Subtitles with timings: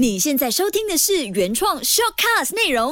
[0.00, 2.90] 你现在收听的是原创 shortcast 内容。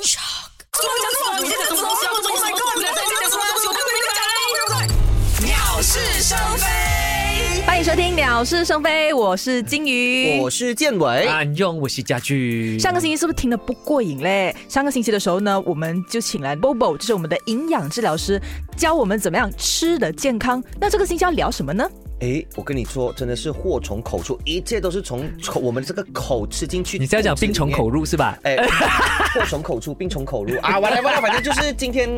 [5.40, 7.62] 鸟是生非。
[7.64, 11.26] 欢迎收听《鸟是生非》，我是金鱼，我是建伟。
[11.26, 12.78] 安用，我是家具。
[12.78, 14.54] 上个星期是不是听得不过瘾嘞？
[14.68, 18.38] 上个星期的时候呢，我们就请来 Bobo，就是我们的营养治疗师，
[18.76, 20.62] 教我们怎么样吃的健康。
[20.78, 21.88] 那这个星期要聊什么呢？
[22.20, 26.98] 哎，我跟你说，真的是祸从口出，一切都是从 口我们这个口吃进去。
[26.98, 28.36] 你是要讲病从口入是吧？
[28.42, 28.56] 哎，
[29.34, 30.78] 祸从口出，病从口入啊！
[30.78, 32.10] 完了完了，反正就是今天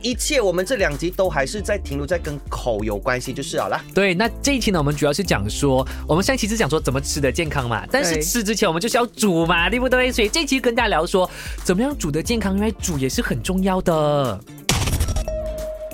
[0.00, 3.80] 一切，我们这两集都还是在停留在跟口有关系就是好了。
[3.92, 10.12] 对，那这一期呢，我们主要是讲说，我们上期是讲说怎么吃的健康嘛，但是吃之前我们就是要煮嘛，对不对？
[10.12, 11.28] 所以这期跟大家聊说，
[11.64, 14.40] 怎么样煮的健康，因为煮也是很重要的。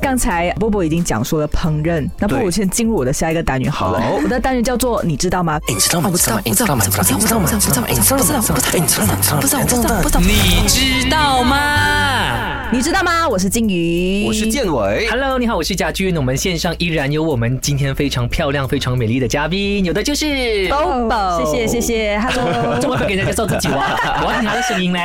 [0.04, 4.02] 刚才波波已经讲说了烹饪，那不如对先进入我的下一个单元好了。
[4.22, 5.58] 我的单元叫做你知道吗？
[5.66, 6.10] 你知道吗？
[6.10, 6.84] 不知道，不知道吗？
[6.84, 7.46] 不知道，不知道吗？
[7.48, 10.20] 不知道，不知道，不知道，不知道，不知道，不知道，不知道，不知道，不知道。
[10.20, 13.26] 你知道吗你知道吗？
[13.28, 16.14] 我是金鱼，我是建伟，？Hello，你好，我是家军。
[16.16, 20.68] 我们线上依然有我们今天非常漂亮、非常美丽的嘉宾，有的就是。
[20.68, 23.96] Bobo，谢谢谢谢，Hello， 怎么会给人家介绍自己哇？
[24.22, 24.98] 我要听他的声音呢。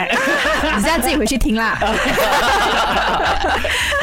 [0.76, 1.80] 你现在自己回去听啦。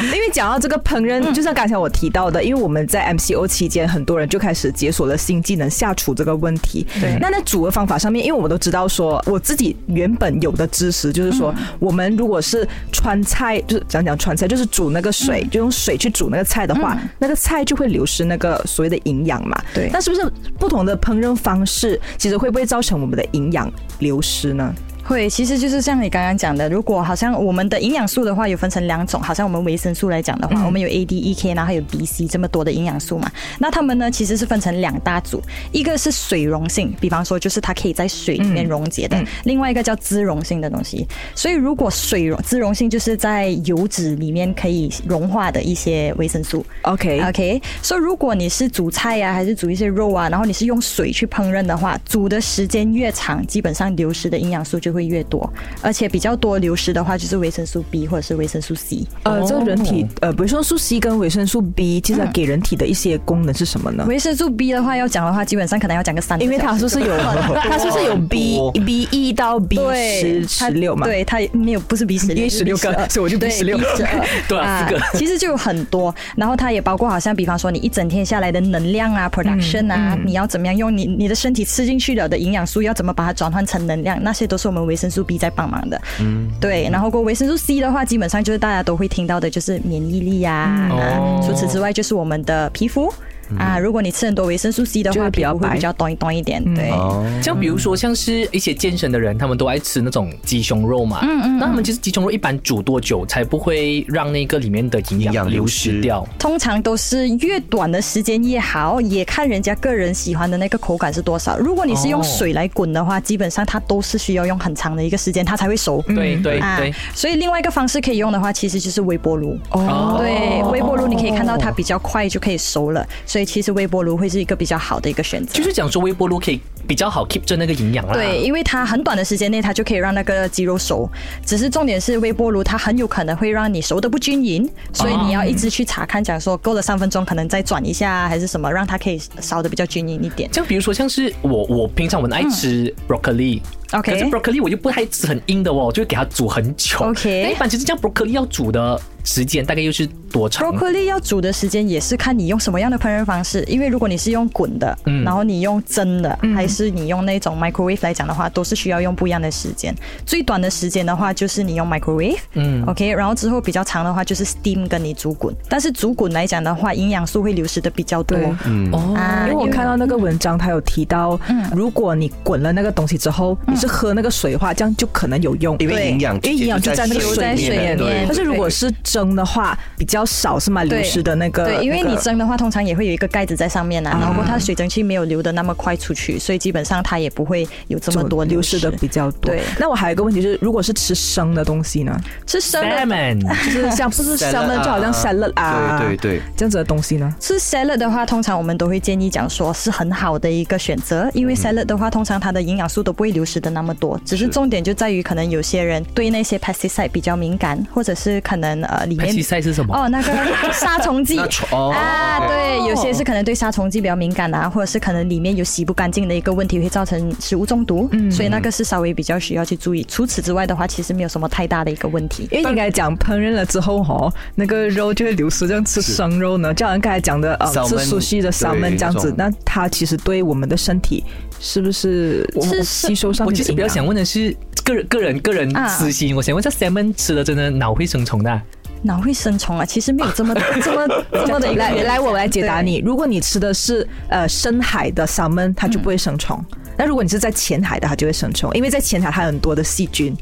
[0.00, 6.86] 因为讲到这个烹饪，就像刚才我提到的，因为我们在 MCO 期间，很多人就开始解锁了新技能下厨这个问题。
[7.00, 19.60] 对那在煮的方法上面，因为我们都知道说，我自己原本有的知识就是说，我们如果是川菜，就是讲讲川菜，就是煮那个水，就用水去煮那个菜的话，那个菜就会流失那个所谓的营养嘛。
[19.74, 24.72] 对那是不是不同的烹饪方式，其实会不会造成我们的营养流失呢？
[25.06, 33.30] 会，其实就是像你刚刚讲的，如果好像我们的营养素的话，有分成两种，好像我们维生素来讲的话，我们有 A、D、E、K，然后还有 B、C 这么多的营养素嘛。
[33.60, 35.40] 那它们呢，其实是分成两大组，
[35.70, 41.06] 一个是水溶性，比方说就是它可以在水里面溶解的；另外一个叫脂溶性的东西。
[41.36, 46.66] 所以如果水溶脂溶性就是在油脂里面可以融化的一些维生素。
[46.82, 55.48] OK，OK，所、以如果你是煮菜呀、还是煮一些肉啊，然后你是用水去烹饪的话，煮的时间越长，基本上流失的营养素就会越多，
[55.82, 59.06] 而且比较多流失的话就是维生素 B 或者是维生素 C。
[59.22, 64.04] 呃，这个人体呃维生素 C 跟维生素 B，其实它给人体的一些功能是什么呢？
[64.08, 67.16] 维生素 B 的话要讲的话，基本上可能要讲个三个因为它是不是有
[67.62, 71.06] 它是不是有 B B 一到 B 对十十六嘛？
[71.06, 74.26] 对，它没有不是 B 十六，因为是16个所以我就 B 对16 B 十二。
[74.48, 75.00] 对啊四个。
[75.18, 86.00] 其实就有很多，然后它也包括好像比方说你一整天下来的能量啊，production 啊，你要怎么样用你你的身体吃进去了的营养素，要怎么把它转换成能量，那些都是我们维生素 B 在帮忙的。
[86.20, 93.12] 嗯，对，然后过维生素 C 的话，基本上就是大家都会听到的，就是免疫力呀、嗯啊哦除此之外就是我们的皮肤。
[93.58, 96.90] 啊，如果你吃很多维生素 C 的话，比较白皮肤会比较短一端一点，对。
[96.90, 101.20] 哦，像比如说，像是一些健身的人，他们都爱吃那种鸡胸肉嘛。
[101.22, 101.58] 嗯嗯。
[101.58, 106.26] 那他们其实鸡胸肉一般煮多久才不会让那个里面的营营养养流流失失掉？
[106.38, 111.56] 通常都是越短的时间越好，也看人家个人喜欢的那个口感是多少。
[111.58, 116.02] 如果你是用哦水来滚的话，基本上它都是需要用很长的一个时间，它才会熟。
[116.08, 119.58] 对对啊对。，所以另外一个方式可以用的话，其实就是微波炉。
[119.70, 125.52] 哦对，微波炉你可以看到它比较快就可以熟了，所以其实微波炉会是一个比较好的一个选择。
[125.54, 128.14] 就是讲说微波炉可以比较好 keep 住那个营养啦。
[128.14, 131.08] 对，因为它很短的时间内，它就可以让那个鸡肉熟。
[131.44, 140.50] 只是重点是微波炉，它很有可能会让你熟的不均匀，所以你要一直去查看，讲说够了三分钟，可能再转一下还是什么，让它可以烧的比较均匀一点。
[140.50, 143.60] 就比如说，像是我我平常我很爱吃 broccoli。
[143.92, 146.98] OK 可是 broccoli 我就不太吃很硬的哦，我就会给它煮很久。
[146.98, 159.92] OK 那一般其实这样 broccoli 要煮的时间大概又是多长？broccoli 要煮的时间也是看你用什么样的烹饪方式，因为如果你是用滚的，嗯然后你用蒸的，还是你用那种 microwave 来讲的话，都是需要用不一样的时间。
[160.24, 165.52] 最短的时间的话，就是你用 microwave，嗯，OK，然后之后比较长的话就是 steam 跟你煮滚。
[165.68, 168.38] 但是煮滚来讲的话，营养素会流失的比较多。
[168.64, 178.24] 嗯，哦，啊因为我看到那个文章，它有提到，嗯如果你滚了那个东西之后，你是喝那个水的话，这样就可能有用，因为营养因为营养就在那个水水里面。
[178.26, 180.82] 但是如果是蒸的话，比较少是吗？
[180.84, 188.76] 流失的那个，对，因为你蒸的话，通常也会有一个盖子在上面啊，然后它水蒸气没有流的那么快出去，所以基本上它也不会有这么多流失。
[188.76, 189.50] 的比较多。
[189.50, 189.62] 对。
[189.78, 192.14] 那我还有一个问题就是，如果是吃生的东西呢？
[192.46, 195.12] 吃生的？Salmon 就是像不是生的，就好像啊。
[195.12, 197.34] salad 啊，对对对，这样子的东西呢？
[197.40, 209.94] 吃 salad 的话，通常我们都会建议讲说是很好的一个选择，因为 salad 的话，通常它的营养素都不会流失的那么多，只是重点就在于可能有些人对那些 pesticide 比较敏感，或者是可能呃里面排气赛是什么？
[209.96, 210.32] 哦，那个
[210.72, 211.38] 杀虫剂
[211.72, 220.04] 哦啊，对，有些是可能对杀虫剂比较敏感啊，或者是可能里面有洗不干净的一个问题，会造成食物中毒，嗯所以那个是稍微比较需要去注意。
[220.08, 222.48] 除此之外的话，其实没有什么太大的一个问题。
[222.52, 231.24] 因为你刚才讲烹饪了之后哦，那个肉就会流失，这样吃生肉呢，就好像刚才讲的呃，吃熟悉的 salmon 对这样子，那它其实对我们的身体
[231.58, 234.54] 是不是是吸收上我其实比较想问的是
[234.84, 235.88] 个人个人个人啊。
[235.88, 238.62] 私心，我想问一下 Salmon 吃了真的脑会生虫的啊？
[239.02, 242.98] 脑会生虫啊，其实没有这么 这么这么的一个来来，我来解答你。
[243.04, 246.58] 如果你吃的是呃深海的 salmon，它就不会生虫；
[246.96, 250.36] 那、如果你是在浅海的，它就会生虫，因为在浅海它有很多的细菌。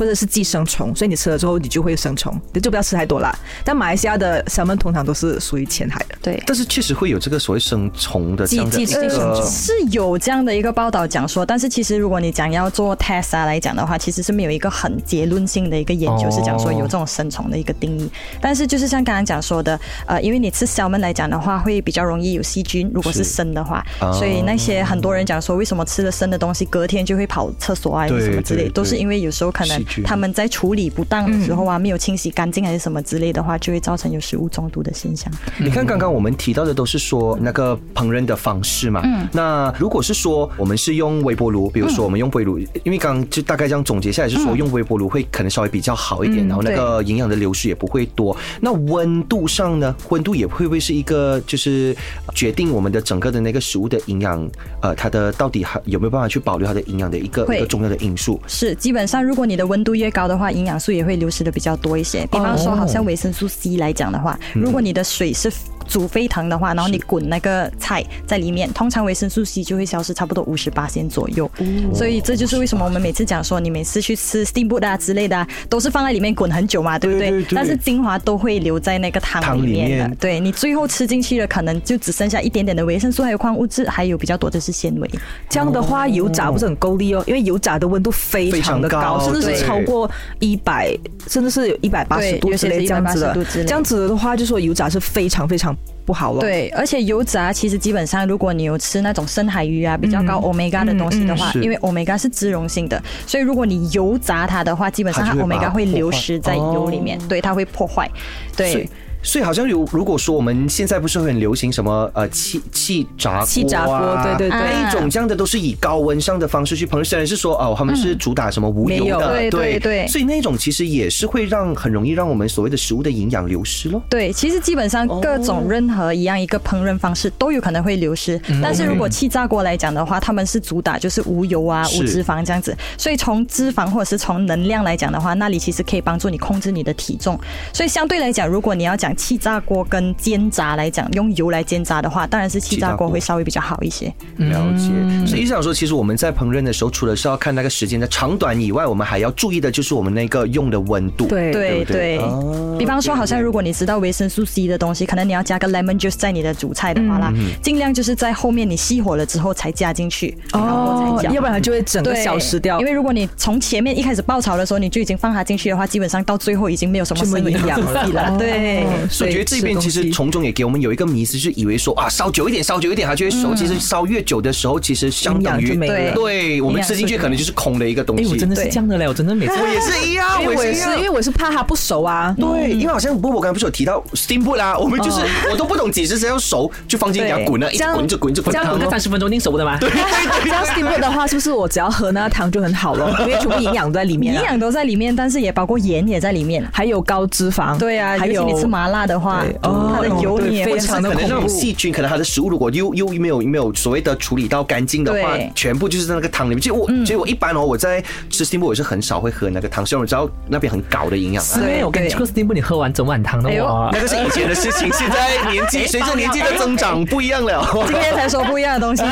[0.00, 3.30] 或者是寄生虫，所以你吃了之后你就会生虫，你就不要吃太多啦。
[3.62, 6.42] 但马来西亚的 salmon 通常都是属于浅海的，对。
[6.46, 18.10] 但是确实会有这个所谓生虫的这样的寄寄寄生个虫是有这样的一个报道讲说，但是其实如果你讲要做 test 啊来讲的话，其实是没有一个很结论性的一个研究哦是讲说有这种生虫的一个定义。
[18.40, 35.30] 但是就是像刚刚讲说的，呃，因为你吃 salmon 来讲的话，会比较容易有细菌，如果是是生的话，哦所以那些很多人讲说为什么吃了生的东西隔天就会跑厕所啊，什么之类，都是因为有时候可能细菌他们在处理不当的时候啊，没有清洗干净还是什么之类的话，就会造成有食物中毒的现象。
[35.58, 39.02] 你看，刚刚我们提到的都是说那个烹饪的方式嘛。
[39.04, 39.28] 嗯。
[39.32, 48.36] 那如果是说我们是用微波炉，比如说我们用微炉，因为刚刚就大概这样总结下来是说用微波炉会可能稍微比较好一点，然后那个营养的流失也不会多。
[48.60, 49.94] 那温度上呢？
[50.10, 51.96] 温度也会不会是一个就是
[52.34, 54.48] 决定我们的整个的那个食物的营养，
[54.82, 58.40] 呃，它的到底还有没有办法去保留它的营养的一个一个重要的因素？
[58.46, 62.26] 是，基本上如果你的温度越高的话，营养素也会流失的比较多一些。
[62.26, 65.50] 比方说，好像维生素 C 来讲的话，如果你的水是
[65.90, 71.50] 煮沸腾的话，然后你滚那个菜在里面，通常维生素 C 就会消失差不多五十八先左右。
[71.92, 77.30] 所以这就是为什么我们每次讲说，你每次去吃 steamboat 啊之类的、啊，都是放在里面滚很久嘛，对不对？
[77.30, 79.96] 对对对但是精华都会留在那个汤汤里里面的。
[80.08, 85.10] 面对你最后吃进去了，可能就只剩下一点点的维生素，还有矿物质，还有比较多的是纤维。
[85.48, 90.08] 这样的话油炸不是很够力哦，因为油炸的温度非常的高高，甚至是超过
[90.38, 90.96] 一百，
[91.26, 93.64] 甚至是有一百八十度之类这样子180度的。
[93.64, 95.74] 这样子的话，就说油炸是非常非常
[96.04, 96.40] 不好了。
[96.40, 108.10] 对，而且油炸其实基本上，如果你有吃那种深海鱼啊，比较高 omega 的东西的话，因为 omega 是脂溶性的，所以如果你油炸它的话，基本上它 omega 会流失在油里面，对，它会破坏。
[108.56, 108.88] 对，
[109.22, 114.58] 所以好像有，如果说我们现在不是很流行什么呃气气炸锅、啊、气炸锅对对对。
[114.58, 124.02] 那一种这样的都是以高温上的方式去烹饪，虽然是说哦他们是主打什么无油的，对对对所以那种其实也是会让很容易让我们所谓的食物的营养流失咯。
[124.08, 137.38] 对，其实基本上各种任何一样一个烹饪方式都有可能会流失，但是如果气炸锅来讲的话，他们是主打就是无油啊、无脂肪这样子，所以从脂肪或者是从能量来讲的话，那里其实可以帮助你控制你的体重。
[137.72, 144.06] 所以相对来讲，如果你要讲气炸锅跟煎炸来讲，用油来煎炸的话，当然是气炸锅会稍微比较好一些。
[144.36, 144.90] 了解，
[145.26, 151.26] 所以意思想说，其实我们在烹饪的时候，除了是要看那个时间的长短以外，我们还要注意的就是我们那个用的温度。
[151.26, 161.30] 对对不对对哦，比方说，好像如果你知道维生素 C 的东西，可能你要加个 lemon juice 在你的主菜的话啦，尽量就是在后面你熄火了之后才加进去，然后才加。
[161.30, 162.86] 要不然它就会整个消失掉因。
[162.86, 168.36] 为如果你从前面一开始爆炒的时候，你就已经放它进去的话，基本上到最后已经没有什么就没生理营养了了。
[168.38, 173.54] 对，哦所以我觉得这边其实从中也给我们有一个迷思，就是以为说啊，烧久一点，烧久一点它就会熟。
[173.54, 175.76] 其实烧越久的时候，其实相当于
[176.14, 178.30] 对我们吃进去可能就是空的一个东哎，西。
[178.30, 182.34] 我真的是这样的嘞，我真的每次我也是一样， 我也是，一样因为我是怕它不熟啊。
[182.38, 185.20] 对，因为好像不过我刚才不是有提到 steamboat 啦，我们就是
[185.50, 188.90] 我都不懂几时才要熟，就放进给它滚了，一滚就滚着滚这样滚个。
[188.90, 189.78] 三十分钟一定熟的吗？
[189.80, 189.88] 对，
[190.44, 193.16] 这样 steamboat 的话，是不是我只要喝那个汤就很好了？
[193.20, 196.66] 因为全部营养都在里面啊，营养都在里面，但是也包括盐也在里面。
[196.72, 206.60] 还有高脂肪，对啊，还有你吃麻辣的话，哦它的油对你也非常的可能那种恐怖细菌，可能它的食物如果又又没有没有所谓的处理到干净的话，全部就是在那个汤里面。
[206.60, 211.60] 其实我其实我一般哦，我在吃 steamboat 我是很少会喝那个汤，虽然我知道那边很高的营养啊。
[211.60, 214.00] 因为我跟你对吃过 steamboat，你喝完整碗汤的哇那。
[214.00, 217.66] 个是以前的事情，现在 年纪随着年纪的增长不一样了。
[217.86, 219.10] 今天才说不一样的东西， 是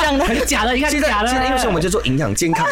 [0.00, 0.46] 这样的。
[0.46, 1.28] 假的，你看现在假的。
[1.28, 2.66] 现在因为是我们就做营养健康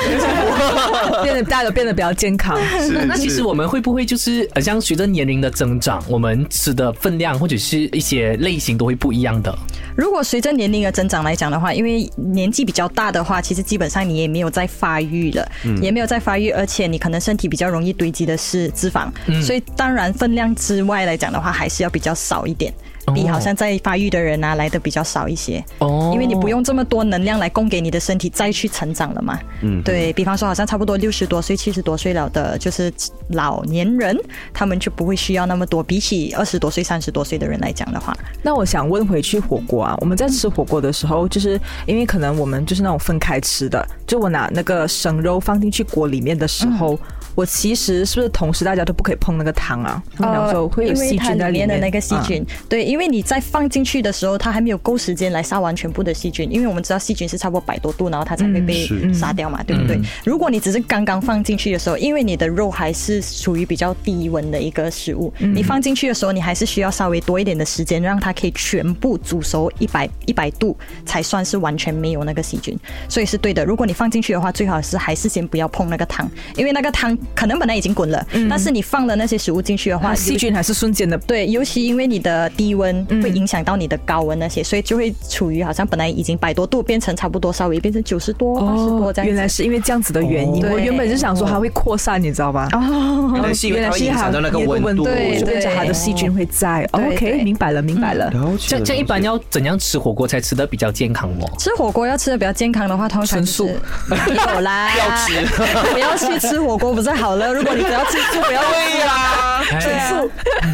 [1.23, 2.59] 变得大家都变得比较健康。
[3.07, 9.57] 那其实我们会不会就是好，像随着年龄的增长，我们吃的分量或者是一些类型都会不一样的？
[9.97, 15.47] 如果随着年龄的增长来讲的话，因为年纪比较大的话，其实基本上你也没有在发育了，
[15.83, 19.11] 也没有在发育，而且你可能身体比较容易堆积的是脂肪，
[19.43, 22.73] 所以当然分量之外来讲的话，还是要比较少一点。
[23.15, 25.65] 比好像在发育的人啊来的比较少一些。
[25.79, 29.39] 哦因为你不用这么多能量来供给你的身体再去成长了嘛。
[29.63, 32.93] 嗯对比方说，好像差不多六十多岁、七十多岁了的，就是
[33.29, 34.17] 老年人，
[34.53, 35.83] 他们就不会需要那么多。
[35.83, 46.99] 比起二十多岁、三十多岁的人来讲的话，那我想问回去火锅啊，我们在吃火锅的时候，就是因为可能我们就是那种分开吃的，就我拿那个生肉放进去锅里面的时候，
[47.35, 50.03] 我其实是不是同时大家都不可以碰那个汤啊？
[50.17, 60.01] 他们讲说会有呃因为细菌在里面的那个细菌，对，因为你在放进去的时候，它还没有够时间来杀完全部的细菌，因为我们知道细菌是差不多百多度，然后它才会被杀掉嘛，对不对？
[60.25, 73.65] 如果你只是刚刚放进去的时候，因为你的肉还是属于比较低温的一个食物，你放进去的时候，你还是需要稍微多一点的时间，让它可以全部煮熟一百一百度，才算是完全没有那个细菌，所以是对的。
[73.65, 81.17] 如果你放进去的话，最好是还是先不要碰那个汤，因为那个汤可能本来已经滚了，但是你放了那些食物进去的话，啊，细菌还是瞬间的。
[81.19, 90.65] 对，尤其因为你的低温会影响到你的高温那些，所以就会处于好像本来已经百多度，变成差不多稍微变成九十多、八十多这样原来是因为这样子的原因。
[90.65, 92.69] 哦我原本是想说它会扩散，你知道吧？
[92.73, 96.89] 哦，原来是因为影响到那个温度，对就变成它的细菌会在。
[96.93, 98.31] 哦 OK，明白了，明白了。
[98.59, 101.51] 这样这样一般要怎样吃火锅才吃的比较健康哦？
[101.59, 103.63] 吃火锅要吃的比较健康的话，通常就是
[104.09, 105.47] 没有啦， 要吃
[105.93, 107.53] 不要去吃火锅不是好了？
[107.53, 110.23] 如果你只要吃素， 不要对呀，对啊，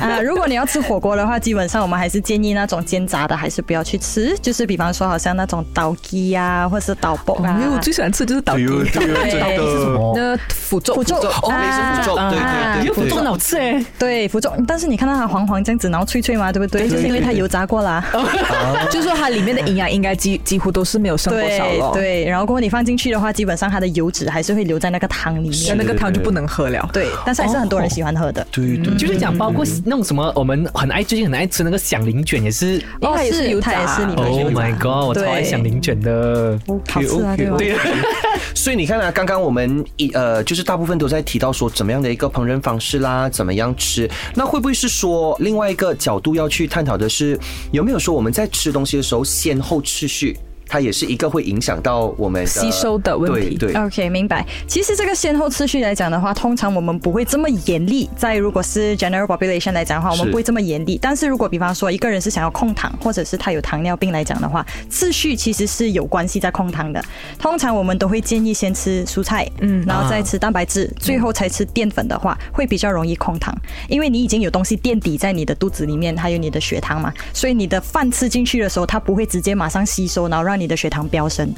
[0.00, 7.56] 啊，如果你要吃火锅的话，基本上我们还是建议那种煎炸的还是不要去吃，就是比方说好像那种刀鸡呀，或者是刀煲啊。
[7.60, 16.88] 因为我最喜欢吃就是岛鸡，对是什么那腐竹，腐竹哦，类似符咒，对对对对做脑吃哎，对腐竹，但是你看到它黄黄这样子，然后脆脆嘛，对不对？
[16.88, 18.04] 就是因为它油炸过啦。
[18.90, 21.92] 就是说它里面的营养应该几几乎都是没有剩多少了。。
[21.92, 25.76] 对对，然后过后你放进去的话，基本上它的油脂还是会留在那个汤里面。
[25.76, 26.90] 那个汤就不能喝了。
[26.92, 28.44] 对，但是还是很多人喜欢喝的。
[28.50, 32.82] 对对，就是讲包括那种什么，我们很爱最近很爱吃那个响铃卷，也是。
[33.00, 35.06] 哦它也是油炸它也是里面 Oh my god！
[35.06, 36.58] 我超爱对响铃卷的。
[36.88, 37.56] 好吃啊，对吧？
[37.56, 37.76] 对，
[38.56, 44.10] 所以你看啊，刚刚我们一呃，就是大部分都在提到说怎么样的一个烹饪方式啦，怎么样吃。
[44.34, 47.38] 那会不会是说另外一个角度要去探讨的是，
[47.70, 50.36] 有没有说我们在吃东西的时候先后次序？
[50.68, 54.44] 它也是一个会影响到我们吸收的问题对对，OK，明白。
[54.66, 58.08] 其实这个先后次序来讲的话，通常我们不会这么严厉。
[58.16, 60.98] 在如果是 general population 来讲的话，我们不会这么严厉。
[61.00, 67.02] 但是如果比方说一个人是想要控糖，或者是他有糖尿病来讲的话，次序其实是有关系在控糖的。
[67.38, 73.56] 通常我们都会建议先吃蔬菜，嗯，然后再吃蛋白质，最后才吃淀粉的话，会比较容易控糖，
[73.88, 81.48] 因为你已经有东西垫底在你的肚子里面，还有你的血糖嘛，所以你的饭吃进去的时候，它不会直接马上吸收，然后让你的血糖飙升。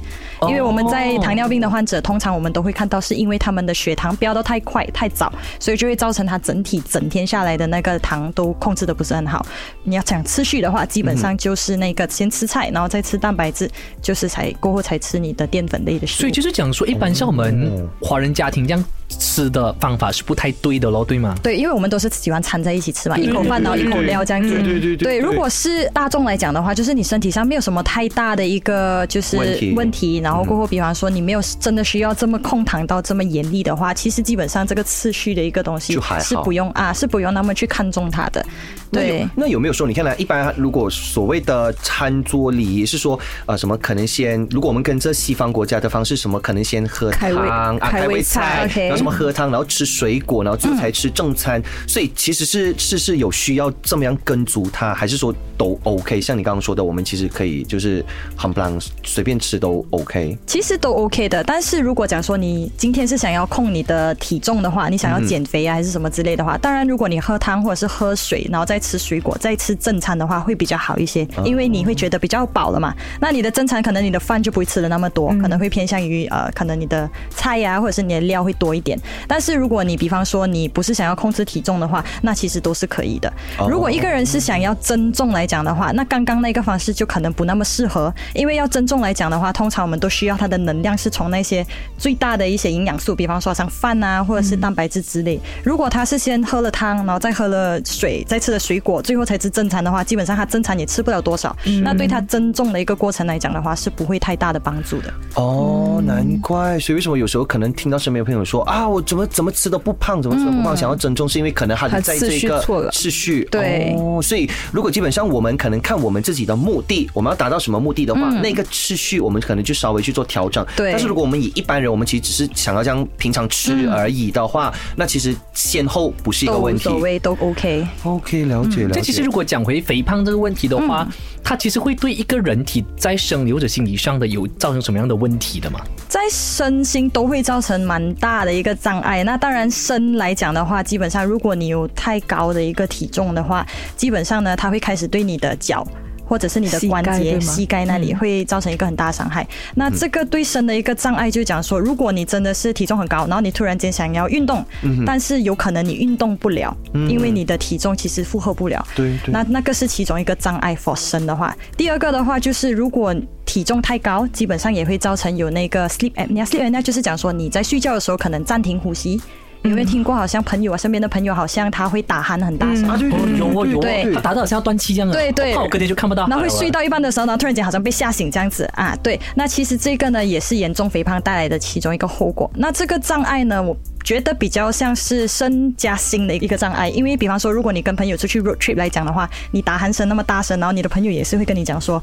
[0.42, 9.44] 因为我们在糖尿病的患者，通常我们都会看到，是因为他们的血糖飙得太快太早，所以就会造成他整体整天下来的那个糖都控制的不是很好。
[9.84, 13.70] 你要讲持续的话，基本上就是那个先吃菜，然后再吃蛋白质，
[14.02, 16.20] 就是才过后才吃你的淀粉类的食物。
[16.20, 21.34] 所以就是讲说，一般像我们华人家庭这样吃的方法是不太对的咯，对吗？
[21.42, 24.50] 对，因为我们都是喜欢掺在一起吃嘛，一口饭然后一口料这样子。
[24.50, 38.44] 对对对对对如果是大众来讲的话，就是你身体上没有什么太大的一个就是问题问题，然后过后，比方说你没有真的需要这么控糖到这么严厉的话，其实基本上这个次序的一个东西就还是不用啊，是不用那么去看重它的。
[38.90, 39.28] 那有对。
[39.34, 56.20] 那有没有说，你看来一般如果所谓的餐桌礼仪是说，呃，什么可能先，如果我们跟这西方国家的方式，什么可能先喝开胃汤啊，开胃菜什么喝汤，然后吃水果，然后最后才吃正餐，所以其实是是是有需要这么样跟足它，还是说都 OK？
[56.20, 58.04] 像你刚刚说的，我们其实可以就是
[58.36, 60.36] 很不让随便吃都 OK。
[60.46, 72.92] 其实都 OK 的，但是如果讲说你今天是想要控你的体重的话，你想要减肥啊，还是什么之类的话，当然如果你喝汤或者是喝水，然后再吃水果，再吃正餐的话，会比较好一些，因为你会觉得比较饱了嘛。
[73.20, 78.87] 那你的正餐可能你的饭就不会吃的那么多，可能会偏向于呃，可能你的菜呀、或者是你的料会多一点。
[79.26, 83.32] 但是如果你比方说你不是想要控制体重的话，那其实都是可以的。
[83.68, 91.66] 如果一个人是想要增重来讲的话，那刚刚那个方式就可能不那么适合，因为要增重来讲的话，通常我们都需要它的能量是从那些
[91.96, 95.40] 最大的一些营养素，比方说像饭啊，或者是蛋白质之类。
[95.64, 105.12] 如果他是先喝了汤，然后再喝了水，再吃了水果，最后才吃正餐的话，基本上他正餐也吃不了多少，那对他增重的一个过程来讲的话，是不会太大的帮助的。
[105.34, 120.64] 哦，难怪，所以为什么有时候可能听到身边的朋友说啊，啊，我怎么怎么吃都不胖，怎么吃都不胖，想要增重是因为可能他他在次这个序错了次序对哦，所以如果基本上我们可能看我们自己的目的，我们要达到什么目的的话，那个次序我们可能就稍微去做调整。
[120.76, 126.84] 对但是如果我们以一般人，我们其实只是想要这样平常吃而已的话，那其实先后不是一个问题。
[126.84, 127.84] 所谓，都 OK。
[128.04, 128.94] OK，了解了解。
[128.94, 131.04] 这其实如果讲回肥胖这个问题的话，
[131.42, 135.80] 它其实会对一个人体在生理或者心理上的有造成什么样的问题的吗？
[136.06, 139.22] 在身心都会造成蛮大的一个障碍。
[139.24, 145.86] 那当然，身来讲的话，基本上如果你有太高的一个体重的话，基本上呢，它会开始对你的脚。
[146.28, 149.46] 或者是你的关节、膝盖那里会造成一个很大的伤害。
[149.74, 154.64] 那这个对身的一个障碍，就讲说，如果你真的是体重很高，然后你突然间想要运动，
[155.06, 158.86] 但是有可能你运动不了，因为你的体重其实负荷不了。
[158.94, 163.14] 对对那那个是其中一个障碍 for 身的话，第二个的话就是如果
[163.46, 166.44] 体重太高，基本上也会造成有那个 sleep apnea。
[166.44, 169.18] sleep apnea 就是讲说你在睡觉的时候可能暂停呼吸。
[169.62, 170.14] 有没有听过？
[170.14, 176.36] 好像朋友啊，身边的朋友好像他会打鼾很大声，啊，对对对有哦有对哦，它打到好像要断气这样的，对对我怕我隔天就看不到它了。
[176.36, 178.96] 然后会睡到一半的时候呢，突然间好像被吓醒这样子啊。
[179.02, 182.50] 对，那其实这个呢也是严重肥胖带来的其中一个后果。
[182.54, 192.02] 那这个障碍呢，我觉得比较像是身加心的一个障碍，因为比方说，如果你跟朋友出去 road trip 来讲的话，你打鼾声那么大声，然后你的朋友也是会跟你讲说。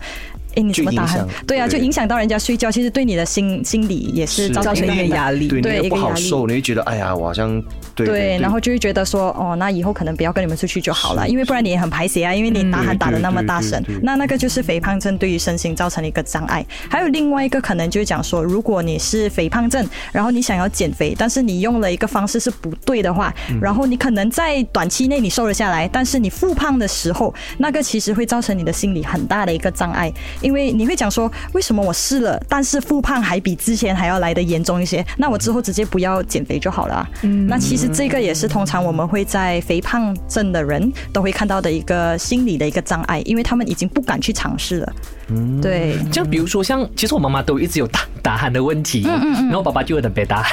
[0.56, 1.30] 哎，你怎么打鼾就影响？
[1.48, 5.48] 对啊，就影响到人家睡觉，其实对你的心心理也是造造成一个压力。
[5.48, 5.90] 对，对一个压力。
[5.90, 7.62] 不好受，你会觉得哎呀，我好像
[7.94, 13.96] 对对，然后就会觉得说，哦，那以后可能不要跟你们出去就好了，因为不然你也很排泄啊，因为你打鼾打的那么大声对对。
[13.96, 16.66] 对对，那那个就是肥胖症对于身心造成了一个障碍。
[16.90, 30.12] 还有另外一个可能就是讲说，如果你是肥胖症，然后你想要减肥，但是你用了一个方式是不对的话，然后你可能在短期内你瘦了下来，但是你复胖的时候，那个其实会造成你的心理很大的一个障碍，
[30.46, 37.10] 因为你会讲说，为什么我试了，但是复胖还比之前还要来的严重一些，那我之后直接不要减肥就好了啊。
[37.48, 44.94] 那其实这个也是通常我们会在肥胖症的人都会看到的一个心理的一个障碍，因为他们已经不敢去尝试了。
[45.30, 50.44] 嗯对，就比如说像，其实我妈妈都一直有打打鼾的问题，然后爸爸就有点别打，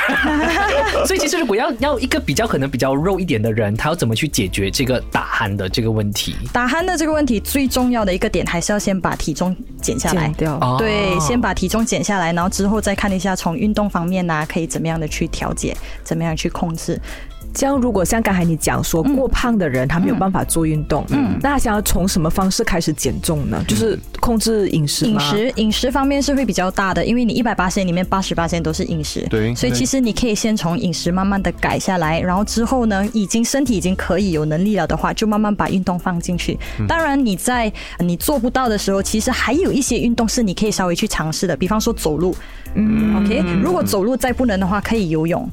[1.09, 6.37] 所以其实如果要要一个比较可能比较肉一点的人，他要怎么去解决这个打鼾的这个问题？
[6.53, 10.31] 打鼾的这个问题最重要的一个点，还是要先把体重减下来。
[10.79, 15.75] 对，先把体重减下来，然后之后再看一下从运动方面呐、可以怎么样的去调节，
[16.05, 17.01] 怎么样去控制。
[17.55, 23.63] 这样，如果像刚才你讲说过胖的人，他没有办法做运动，嗯，那他想要从什么方式开始减重呢？
[23.69, 25.07] 就是控制饮食？
[25.07, 36.59] 饮食饮食方面是会比较大的，因为你一百八里面八十八都是饮食，对对所以其实你可以先从饮食慢慢的改下来，然后之后呢，已经身体已经可以有能力了的话，就慢慢把运动放进去。
[36.87, 42.35] 当然你在你做不到的时候，其实还有一些运动是你可以稍微去尝试的，比方说走路，
[42.75, 45.49] 嗯，OK，如果走路再不能的话，可以游泳。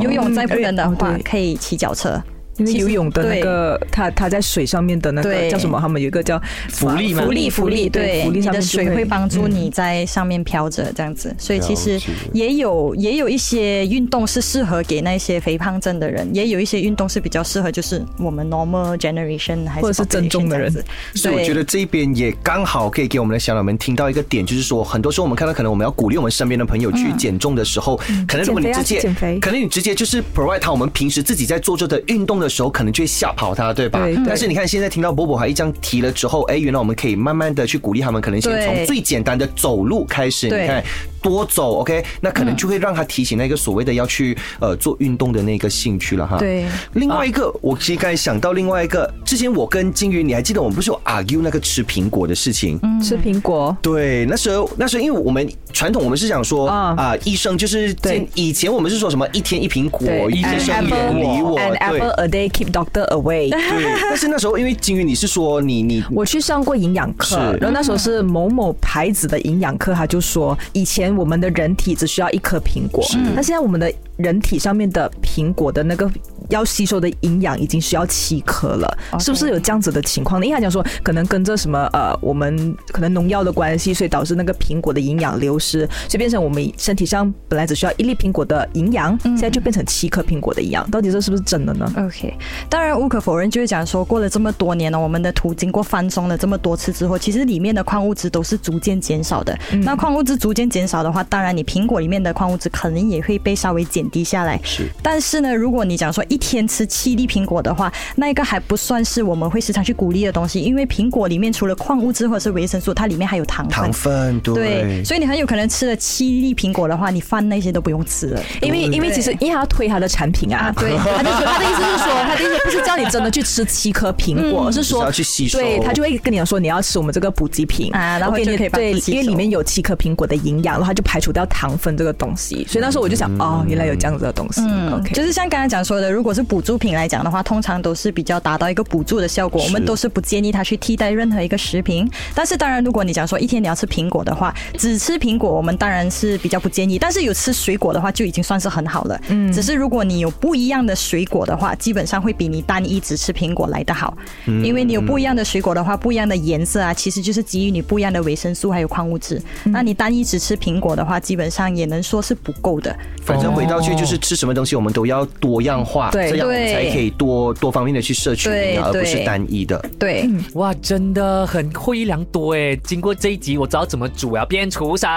[0.00, 2.20] 游泳再不能的话，可以骑脚车。
[2.58, 5.78] 因为游泳的那个，他他在水上面的那个叫什么？
[5.80, 6.40] 他们有一个叫
[6.70, 12.00] 浮力吗浮力，浮力，对，浮力你的上面就水会帮助你在上面飘着这样子，所以其实
[12.32, 20.72] 也有也有一些运动是适合给那些肥胖症的人，也有一些运动是比较适合就是我们 normal generation 还是或者是增重的人。
[21.14, 29.00] 所以我觉得这边也刚好可以给我们的小鸟们听到一个点，就是说，很多时候我们看到，可能我们要鼓励我们身边的朋友去减重的时候，可能如果你直接，
[29.40, 34.06] 可能你直接就是 provide 他我们平时自己在做着的运动的时候，可能就会吓跑他，对吧？
[34.26, 40.82] 但是你看，现在听到波波还一张提了之后，哎，原来我们可以慢慢的去鼓励他们，可能先从最简单的走路开始，你看
[41.22, 46.38] 多走，OK，那可能就会让他提起那个所谓的要去呃做运动的那个兴趣了哈。
[46.38, 52.80] 对另外一个，我其实刚才想到另外一个，之前我跟金鱼，你还记得我们不是有 argue 那个吃苹果的事情？
[53.02, 53.76] 吃苹果。
[53.82, 63.50] 对，那时候那时候因为我们传统我们是想说啊、啊医生就是对以前我们是说什么一天一苹果，医生远离我，an 对 apple a day keep doctor away。
[63.50, 63.96] 对。
[64.02, 76.10] 但是那时候因为金鱼你是说你你我去上过营养课是，然后那时候是某某牌子的营养课，他就说，以前我们的人体只需要一颗苹果，那现在我们的人体上面的苹果的那个
[76.48, 80.46] 要吸收的营养已经需要七颗了，是不是有这样子的情况呢？
[80.46, 92.34] 因为他讲说，可能跟着什么呃，我们可能农药的关系，所以导致那个苹果的营养流失，所以变成我们身体上本来只需要一粒苹果的营养，现在就变成七颗苹果的营养，到底这是不是真的呢？OK，
[92.68, 99.56] 当然无可否认，就是讲说过了这么多年了，我们的土经过翻松了这么多次之后，其实里面的矿物质都是逐渐减少的。
[99.82, 104.60] 那矿物质逐渐减少少的话，当然你苹果里面的矿物质可能也会被稍微减低下来。
[104.62, 113.72] 是，但是呢，如果你讲说一天吃七粒苹果的话，那一个还不算是我们会时常去鼓励的东西，因为苹果里面除了矿物质或者是维生素，它里面还有糖分。
[113.72, 118.42] 糖分对，对，所以你很有可能吃了七粒苹果的话，你饭那些都不用吃了。
[118.62, 120.96] 因为因为其实因为他要推他的产品啊，啊对。
[120.96, 125.58] 他就说他的意思是说，他的意思不是叫你真的去吃七颗苹果，而是说是要去吸收。
[125.58, 127.92] 对他就会跟你讲说你要吃我们这个补给品。
[127.92, 142.08] 啊然后我给你就可以对因为里面有七颗苹果的营养，然后他就排除掉糖分这个东西，所以那时候我就想，哦，原来有这样子的东西嗯，OK，就是像刚才讲说的，如果是补助品来讲的话，通常都是比较达到一个补助的效果，我们都是不建议它去替代任何一个食品。
[142.34, 146.98] 但是当然，如果你讲说一天你要吃苹果的话，只吃苹果，我们当然是比较不建议。
[146.98, 149.20] 但是有吃水果的话，就已经算是很好了。
[149.28, 159.40] 嗯，只是如果你有不一样的水果的话，基本上会比你单一只吃苹果来的好，嗯因为你有不一样的水果的话，不一样的颜色啊，其实就是给予你不一样的维生素还有矿物质。
[159.64, 162.94] 那你单一只吃苹果的话，基本上也能说是不够的。
[163.24, 169.82] 反正回到去就是吃什么东西，我们都要多样化，对这样对才可以多多方面的去摄取营养，而不是单一的。
[169.98, 170.28] 对。
[170.54, 172.74] 哇，真的很获益良多哎！
[172.84, 175.08] 经过这一集，我知道怎么煮，我要变厨神。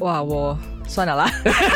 [0.00, 0.56] 哇，我
[0.88, 1.30] 算了啦，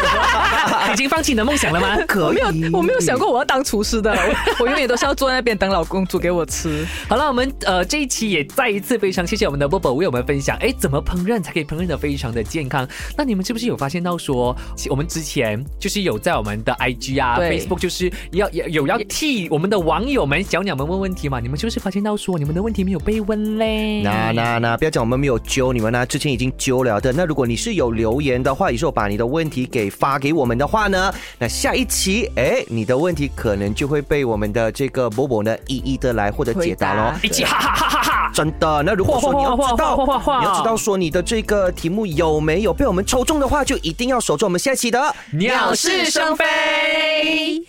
[0.92, 1.96] 已经放弃你的梦想了吗？
[2.16, 2.48] 我没有
[2.79, 4.11] 我没有想过我要当厨师的，
[4.59, 6.85] 我 我永远都是要坐在那边等老公煮给我吃。
[7.09, 12.88] 好了，我们呃这一期也再一次非常谢谢我们的 Bobo 为我们分享，哎，怎么烹饪才可以烹饪的非常的健康？
[13.16, 14.57] 那你们是不是有发现到说，
[14.88, 21.38] 我们之前就是有在我们的 IG 啊、Facebook，就是要有有要替我们的网友们小鸟们问问题嘛？
[21.38, 24.03] 你们是不是发现到说你们的问题没有被问嘞？
[24.03, 27.12] 那那那，不要讲我们没有揪你们呢，之前已经揪了的。
[27.12, 37.14] 那如果你是有留言的话，也是我把你的问题给发给我们的话呢，那下一期，哎，你的问题可能就会被我们的这个波波呢一一的来或者解答喽。
[37.22, 38.30] 一起哈哈哈哈哈！
[38.34, 39.96] 真的，那如果说你要知道，
[40.40, 47.62] 你要知道说你的这个题目有没有被我们抽中的话，就一定要守住我们下期的鸟是生非。